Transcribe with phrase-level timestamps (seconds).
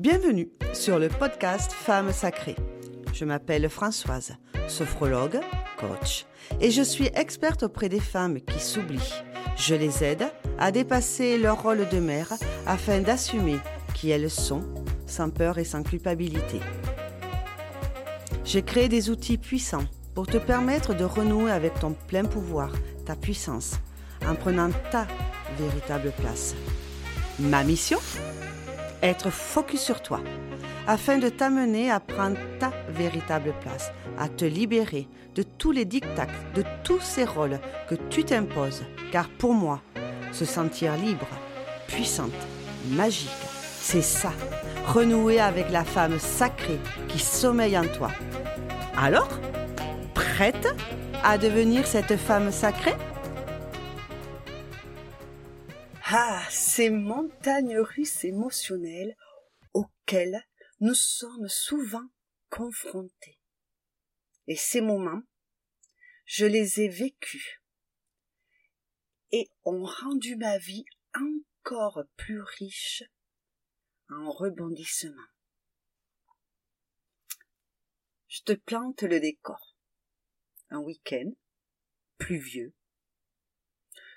[0.00, 2.56] Bienvenue sur le podcast Femmes sacrées.
[3.12, 4.32] Je m'appelle Françoise,
[4.66, 5.38] sophrologue,
[5.78, 6.24] coach,
[6.58, 9.22] et je suis experte auprès des femmes qui s'oublient.
[9.58, 10.24] Je les aide
[10.58, 12.32] à dépasser leur rôle de mère
[12.66, 13.58] afin d'assumer
[13.92, 14.64] qui elles sont,
[15.04, 16.60] sans peur et sans culpabilité.
[18.42, 22.72] J'ai créé des outils puissants pour te permettre de renouer avec ton plein pouvoir,
[23.04, 23.74] ta puissance,
[24.26, 25.06] en prenant ta
[25.58, 26.54] véritable place.
[27.38, 27.98] Ma mission?
[29.02, 30.20] Être focus sur toi,
[30.86, 36.26] afin de t'amener à prendre ta véritable place, à te libérer de tous les dictats,
[36.54, 39.80] de tous ces rôles que tu t'imposes, car pour moi,
[40.32, 41.26] se sentir libre,
[41.86, 42.30] puissante,
[42.90, 43.30] magique,
[43.80, 44.32] c'est ça,
[44.86, 46.78] renouer avec la femme sacrée
[47.08, 48.10] qui sommeille en toi.
[48.98, 49.28] Alors,
[50.12, 50.68] prête
[51.24, 52.96] à devenir cette femme sacrée?
[56.12, 59.16] Ah, ces montagnes russes émotionnelles
[59.74, 60.44] auxquelles
[60.80, 62.08] nous sommes souvent
[62.48, 63.38] confrontés.
[64.48, 65.22] Et ces moments,
[66.24, 67.60] je les ai vécus
[69.30, 73.04] et ont rendu ma vie encore plus riche
[74.08, 75.30] en rebondissements.
[78.26, 79.76] Je te plante le décor.
[80.70, 81.30] Un week-end,
[82.18, 82.74] pluvieux.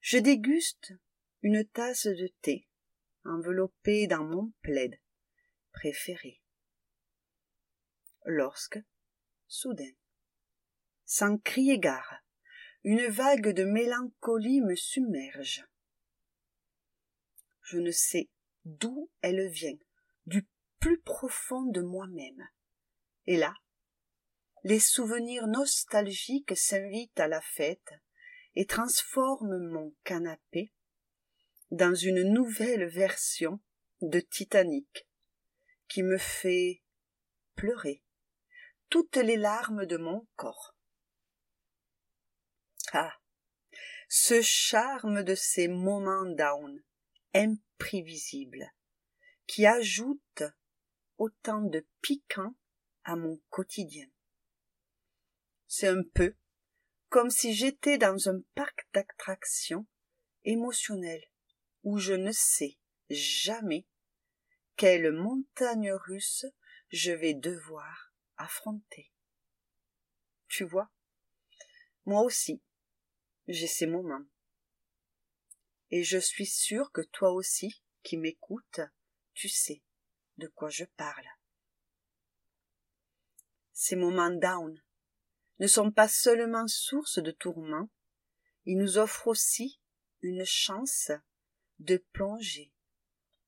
[0.00, 0.94] Je déguste
[1.44, 2.66] une tasse de thé
[3.26, 4.98] enveloppée dans mon plaid
[5.72, 6.40] préféré.
[8.24, 8.78] Lorsque,
[9.46, 9.92] soudain,
[11.04, 12.22] sans crier gare,
[12.82, 15.66] une vague de mélancolie me submerge.
[17.60, 18.30] Je ne sais
[18.64, 19.76] d'où elle vient,
[20.24, 22.48] du plus profond de moi-même.
[23.26, 23.54] Et là,
[24.62, 27.92] les souvenirs nostalgiques s'invitent à la fête
[28.54, 30.72] et transforment mon canapé
[31.74, 33.60] dans une nouvelle version
[34.00, 35.08] de Titanic
[35.88, 36.82] qui me fait
[37.56, 38.04] pleurer
[38.90, 40.76] toutes les larmes de mon corps.
[42.92, 43.12] Ah.
[44.08, 46.80] Ce charme de ces moments down,
[47.34, 48.72] imprévisibles,
[49.48, 50.44] qui ajoutent
[51.18, 52.54] autant de piquant
[53.02, 54.06] à mon quotidien.
[55.66, 56.36] C'est un peu
[57.08, 59.86] comme si j'étais dans un parc d'attractions
[60.44, 61.28] émotionnelles
[61.84, 62.76] où je ne sais
[63.10, 63.86] jamais
[64.76, 66.46] quelle montagne russe
[66.90, 69.12] je vais devoir affronter.
[70.48, 70.90] Tu vois,
[72.06, 72.62] moi aussi,
[73.46, 74.24] j'ai ces moments.
[75.90, 78.80] Et je suis sûre que toi aussi, qui m'écoutes,
[79.34, 79.82] tu sais
[80.38, 81.26] de quoi je parle.
[83.72, 84.82] Ces moments down
[85.60, 87.88] ne sont pas seulement source de tourments,
[88.64, 89.80] ils nous offrent aussi
[90.22, 91.10] une chance
[91.78, 92.72] de plonger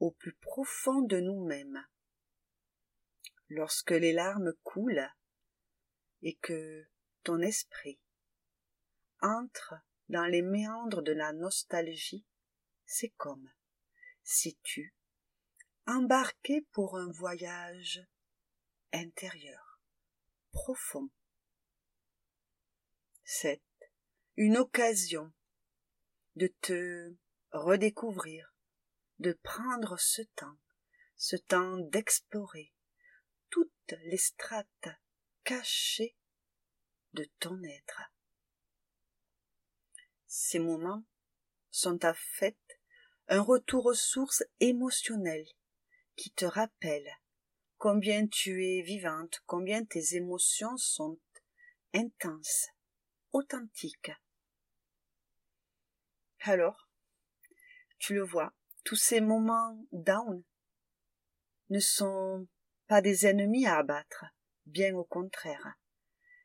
[0.00, 1.84] au plus profond de nous-mêmes.
[3.48, 5.10] Lorsque les larmes coulent
[6.22, 6.86] et que
[7.22, 8.00] ton esprit
[9.20, 9.74] entre
[10.08, 12.26] dans les méandres de la nostalgie,
[12.86, 13.50] c'est comme
[14.22, 14.94] si tu
[15.86, 18.06] embarquais pour un voyage
[18.92, 19.80] intérieur,
[20.52, 21.10] profond.
[23.24, 23.62] C'est
[24.36, 25.32] une occasion
[26.36, 27.14] de te
[27.52, 28.54] redécouvrir,
[29.18, 30.58] de prendre ce temps,
[31.16, 32.72] ce temps d'explorer
[33.50, 34.88] toutes les strates
[35.44, 36.16] cachées
[37.14, 38.02] de ton être.
[40.26, 41.04] Ces moments
[41.70, 42.58] sont à fait
[43.28, 45.48] un retour aux sources émotionnelles
[46.16, 47.16] qui te rappellent
[47.76, 51.18] combien tu es vivante, combien tes émotions sont
[51.94, 52.68] intenses,
[53.32, 54.12] authentiques.
[56.40, 56.87] Alors,
[57.98, 58.52] tu le vois,
[58.84, 60.42] tous ces moments down
[61.70, 62.48] ne sont
[62.86, 64.24] pas des ennemis à abattre,
[64.66, 65.78] bien au contraire,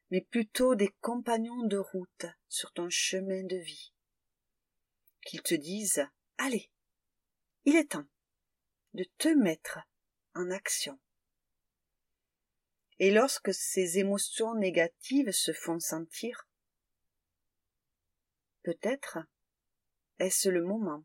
[0.10, 3.94] mais plutôt des compagnons de route sur ton chemin de vie.
[5.22, 6.06] Qu'ils te disent
[6.38, 6.70] Allez,
[7.66, 8.08] il est temps
[8.94, 9.80] de te mettre
[10.36, 11.00] en action.
[13.00, 16.48] Et lorsque ces émotions négatives se font sentir,
[18.64, 19.20] peut-être
[20.20, 21.04] est-ce le moment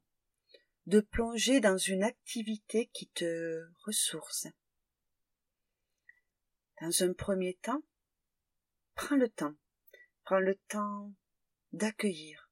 [0.89, 4.47] de plonger dans une activité qui te ressource.
[6.81, 7.83] Dans un premier temps,
[8.95, 9.55] prends le temps,
[10.25, 11.13] prends le temps
[11.73, 12.51] d'accueillir,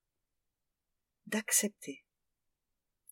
[1.25, 2.05] d'accepter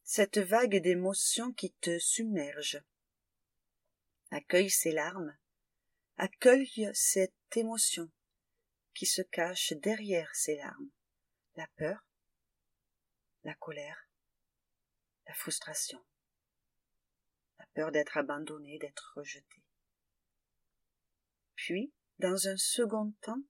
[0.02, 2.84] cette vague d'émotions qui te submerge.
[4.30, 5.34] Accueille ces larmes,
[6.18, 8.10] accueille cette émotion
[8.92, 10.90] qui se cache derrière ces larmes,
[11.56, 12.06] la peur,
[13.44, 14.06] la colère,
[15.26, 16.04] la frustration,
[17.58, 19.62] la peur d'être abandonné, d'être rejeté.
[21.54, 23.42] Puis, dans un second temps,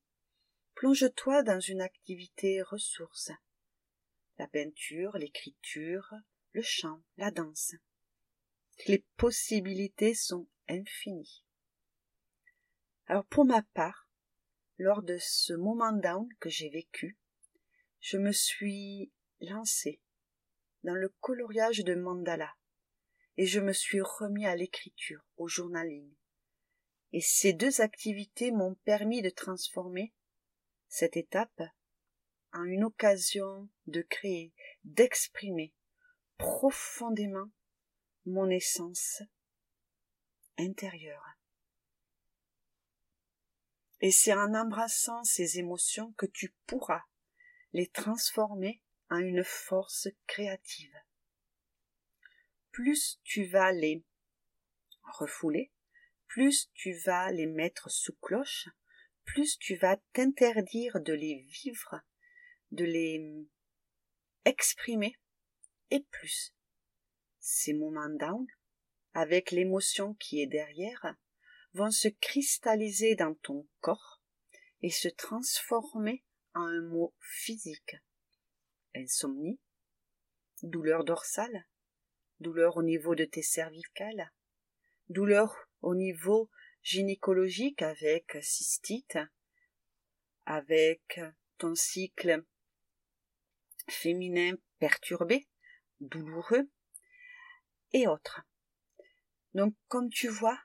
[0.75, 3.31] plonge-toi dans une activité ressource.
[4.39, 6.13] La peinture, l'écriture,
[6.53, 7.75] le chant, la danse.
[8.87, 11.45] Les possibilités sont infinies.
[13.07, 14.09] Alors pour ma part,
[14.79, 17.19] lors de ce moment down que j'ai vécu,
[18.01, 20.01] je me suis lancée
[20.85, 22.55] dans le coloriage de mandala
[23.37, 26.15] et je me suis remis à l'écriture, au journaling.
[27.13, 30.15] Et ces deux activités m'ont permis de transformer
[30.89, 31.63] cette étape
[32.53, 34.53] en une occasion de créer,
[34.85, 35.75] d'exprimer
[36.37, 37.51] profondément
[38.27, 39.23] mon essence
[40.59, 41.25] intérieure.
[44.01, 47.03] Et c'est en embrassant ces émotions que tu pourras
[47.73, 48.81] les transformer
[49.11, 50.95] une force créative.
[52.71, 54.05] Plus tu vas les
[55.03, 55.71] refouler,
[56.27, 58.69] plus tu vas les mettre sous cloche,
[59.25, 62.01] plus tu vas t'interdire de les vivre,
[62.73, 63.47] de les
[64.45, 65.17] exprimer,
[65.91, 66.55] et plus
[67.39, 68.47] ces moments down,
[69.13, 71.15] avec l'émotion qui est derrière,
[71.75, 74.23] vont se cristalliser dans ton corps
[74.81, 76.25] et se transformer
[76.55, 77.97] en un mot physique.
[78.95, 79.59] Insomnie,
[80.63, 81.67] douleur dorsale,
[82.41, 84.33] douleur au niveau de tes cervicales,
[85.09, 86.51] douleur au niveau
[86.83, 89.19] gynécologique avec cystite,
[90.47, 91.21] avec
[91.59, 92.45] ton cycle
[93.89, 95.49] féminin perturbé,
[96.01, 96.69] douloureux,
[97.95, 98.43] et autres.
[99.55, 100.61] Donc, comme tu vois,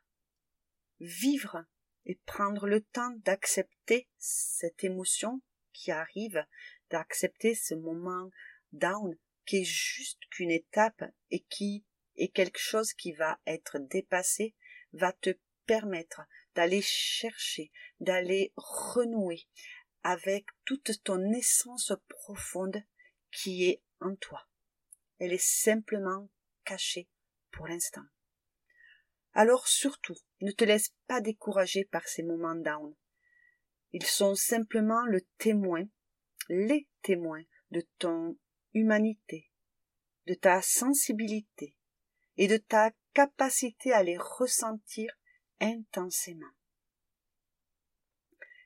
[1.00, 1.64] vivre
[2.06, 5.42] et prendre le temps d'accepter cette émotion
[5.72, 6.44] qui arrive,
[6.90, 8.30] d'accepter ce moment
[8.72, 9.16] down
[9.46, 11.86] qui est juste qu'une étape et qui
[12.18, 14.56] est quelque chose qui va être dépassé,
[14.94, 15.32] va te
[15.66, 16.22] permettre
[16.56, 19.48] d'aller chercher, d'aller renouer
[20.04, 22.84] avec toute ton essence profonde
[23.32, 24.48] qui est en toi.
[25.20, 26.30] Elle est simplement
[26.64, 27.10] cachée
[27.52, 28.06] pour l'instant.
[29.34, 32.96] Alors surtout, ne te laisse pas décourager par ces moments down.
[33.92, 35.86] Ils sont simplement le témoin,
[36.50, 38.38] les témoins de ton
[38.74, 39.50] humanité,
[40.28, 41.76] de ta sensibilité
[42.38, 45.12] et de ta capacité à les ressentir
[45.60, 46.52] intensément.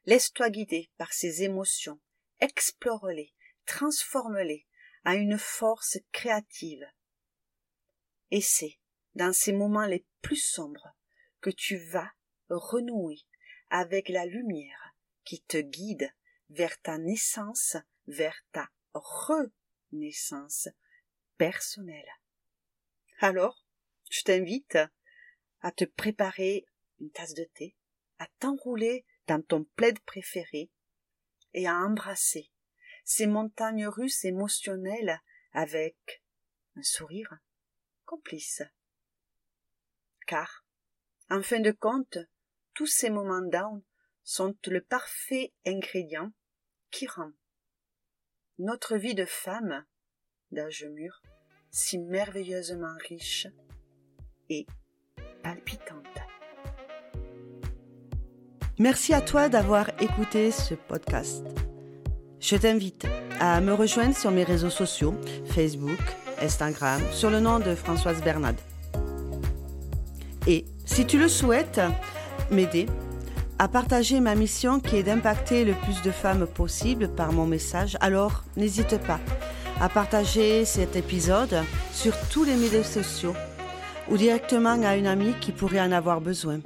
[0.05, 1.99] Laisse-toi guider par ces émotions,
[2.39, 3.33] explore-les,
[3.65, 4.65] transforme-les
[5.05, 6.85] à une force créative.
[8.31, 8.79] Et c'est
[9.15, 10.95] dans ces moments les plus sombres
[11.41, 12.11] que tu vas
[12.49, 13.21] renouer
[13.69, 16.13] avec la lumière qui te guide
[16.53, 20.69] vers ta naissance, vers ta renaissance
[21.37, 22.09] personnelle.
[23.19, 23.65] Alors,
[24.09, 24.77] je t'invite
[25.61, 26.65] à te préparer
[26.99, 27.75] une tasse de thé,
[28.19, 30.69] à t'enrouler dans ton plaid préféré
[31.53, 32.51] et à embrasser
[33.03, 35.19] ces montagnes russes émotionnelles
[35.51, 36.23] avec
[36.75, 37.37] un sourire
[38.05, 38.61] complice
[40.25, 40.65] car,
[41.29, 42.17] en fin de compte,
[42.73, 43.83] tous ces moments down
[44.23, 46.31] sont le parfait ingrédient
[46.93, 47.31] qui rend
[48.59, 49.83] notre vie de femme
[50.51, 51.21] d'âge mûr
[51.71, 53.47] si merveilleusement riche
[54.49, 54.67] et
[55.41, 56.05] palpitante.
[58.77, 61.43] Merci à toi d'avoir écouté ce podcast.
[62.39, 63.07] Je t'invite
[63.39, 65.15] à me rejoindre sur mes réseaux sociaux,
[65.47, 65.99] Facebook,
[66.39, 68.59] Instagram, sur le nom de Françoise Bernade.
[70.45, 71.81] Et si tu le souhaites,
[72.51, 72.85] m'aider
[73.63, 77.95] à partager ma mission qui est d'impacter le plus de femmes possible par mon message,
[78.01, 79.21] alors n'hésite pas
[79.79, 83.33] à partager cet épisode sur tous les médias sociaux
[84.09, 86.59] ou directement à une amie qui pourrait en avoir besoin.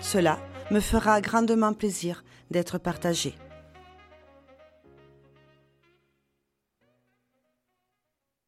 [0.00, 0.38] Cela
[0.70, 3.34] me fera grandement plaisir d'être partagé.